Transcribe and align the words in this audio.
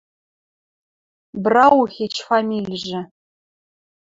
Браухич 1.43 2.15
фамильжӹ. 2.27 3.01